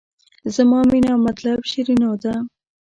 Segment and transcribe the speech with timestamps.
[0.55, 2.33] زما مینه او مطلب شیرینو ده.